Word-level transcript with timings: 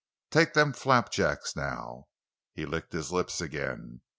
Take 0.31 0.53
them 0.55 0.73
flapjacks, 0.73 1.55
now." 1.55 2.07
(He 2.55 2.65
licked 2.65 2.91
his 2.93 3.11
lips 3.11 3.39
again.) 3.39 4.01